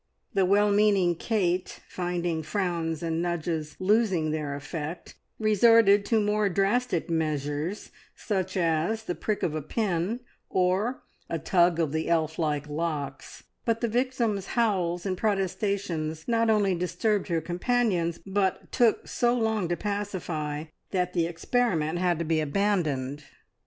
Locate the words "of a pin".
9.43-10.21